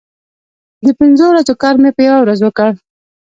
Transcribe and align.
د 0.85 0.87
پنځو 0.99 1.25
ورځو 1.29 1.53
کار 1.61 1.75
مې 1.81 1.91
په 1.95 2.01
یوه 2.07 2.17
ورځ 2.21 2.39
وکړ. 2.43 2.69